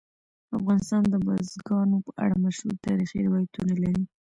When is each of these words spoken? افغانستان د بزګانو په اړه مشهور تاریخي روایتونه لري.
افغانستان 0.57 1.03
د 1.09 1.15
بزګانو 1.25 1.97
په 2.05 2.11
اړه 2.23 2.35
مشهور 2.45 2.73
تاریخي 2.87 3.19
روایتونه 3.27 3.73
لري. 3.83 4.03